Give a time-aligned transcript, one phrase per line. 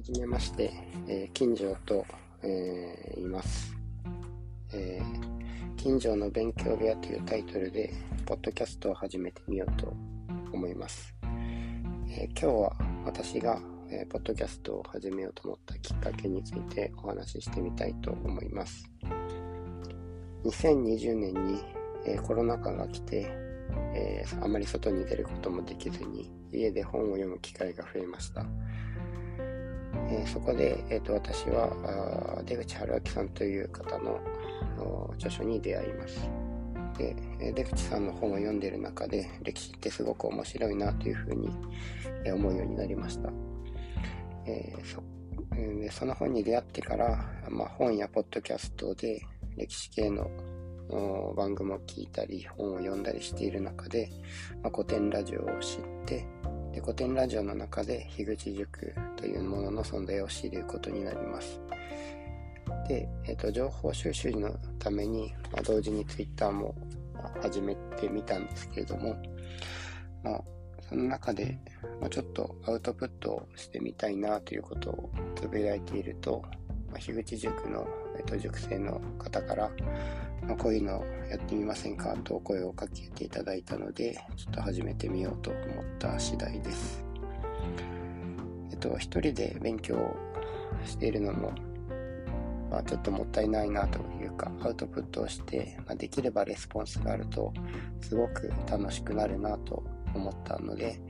[0.00, 0.72] はじめまして、
[1.08, 2.06] えー、金城と、
[2.42, 3.76] えー、言います、
[4.72, 7.92] えー、金城の勉強部屋というタイトルで、
[8.24, 9.92] ポッドキャストを始めてみようと
[10.54, 11.14] 思います。
[12.08, 13.60] え今日は私が、
[13.90, 18.90] えポッドキャストを始めようと思ったきっかけについてお話ししてみたいと思います。
[20.46, 21.62] 2020年に、
[22.06, 23.30] えコロナ禍が来て、
[23.94, 28.46] えあまり外に出ることもできずに家で本を読む機会が増えました。
[30.10, 34.20] えー、そこで、えーと、私は出口春明さんという方の
[35.14, 36.28] 著書に出会います。
[36.98, 41.48] で、出口さんの本を読んでる中で歴史ってすごく面白いなというふうに
[42.32, 43.30] 思うようになりました。
[44.46, 45.02] えー、そ
[45.54, 49.22] でその本に出会ってから、まあ、本やポッドキャストで
[49.56, 50.30] 歴史系の
[51.36, 54.10] 番組を聞いたり本を読んだりしている中で、
[54.62, 56.26] まあ、古典ラジオを知って
[56.72, 61.60] で古典ラジオの中で樋口塾というものの存在を知ることになります。
[62.86, 66.74] で、えーと、情報収集のために、まあ、同時に Twitter も
[67.40, 69.16] 始めてみたんですけれども、
[70.22, 70.42] まあ、
[70.88, 71.58] その中で、
[72.00, 76.42] まあ、ちょっとアウトプットをしてみたいなということをつぶやいていると、
[76.88, 77.86] まあ、樋口塾の、
[78.20, 79.70] えーと塾生の方から、
[80.46, 85.64] まあ、こういうのやってみませんかと声をかけていただいたので、ちょっと始めてみようと思っ
[85.98, 87.02] た次第です。
[88.70, 90.14] えっと、一人で勉強
[90.84, 91.52] しているのも、
[92.70, 97.54] まあ、ちょっともったいないなというか、アウトプットをして、まあ、できればレスポンスがあると、
[98.02, 99.82] すごく楽しくなるなと
[100.14, 101.00] 思ったので、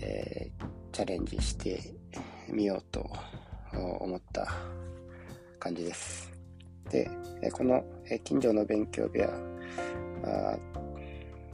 [0.00, 1.80] えー、チャレンジして
[2.48, 3.10] みようと
[3.72, 4.48] 思った
[5.58, 6.29] 感じです。
[6.88, 7.10] で、
[7.52, 7.84] この
[8.24, 9.30] 近所の勉強部屋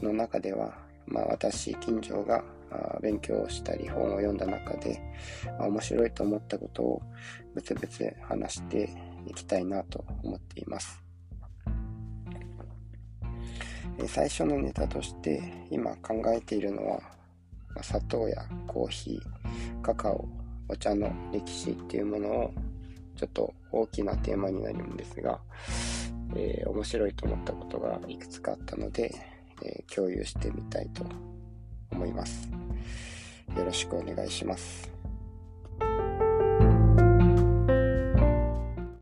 [0.03, 2.45] の中では、まあ、私、近所が
[3.01, 5.01] 勉強したり本を読んだ中で、
[5.59, 7.03] ま、面白いと思ったことを
[7.55, 8.91] ぶつぶつ話して
[9.27, 11.03] いきたいなと思っています。
[14.09, 17.01] 最初のネタとして今考えているのは
[17.83, 20.29] 砂糖やコーヒー、カカオ、
[20.69, 22.53] お茶の歴史っていうものを
[23.17, 25.41] ちょっと大きなテーマになるんですが、
[26.35, 29.15] えー、面白いと思ったことがいくつかあったので、
[29.63, 31.05] えー、共有してみたいと
[31.91, 32.49] 思います。
[33.57, 34.96] よろしくお願いします。